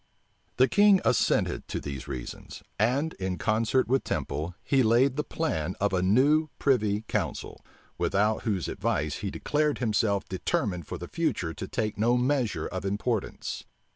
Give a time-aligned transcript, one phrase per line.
[0.57, 5.75] The king assented to these reasons; and, in concert with Temple, he laid the plan
[5.79, 7.63] of a new privy council,
[7.99, 12.83] without whose advice he declared himself determined for the future to take no measure of
[12.83, 13.65] importance.